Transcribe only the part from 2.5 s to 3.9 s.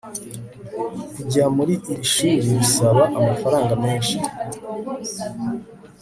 bisaba amafaranga